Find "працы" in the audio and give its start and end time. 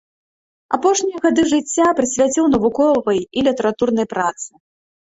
4.17-4.49